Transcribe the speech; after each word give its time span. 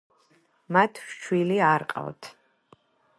მათ 0.77 1.01
შვილი 1.17 1.59
არ 1.69 1.85
ყავთ. 1.93 2.31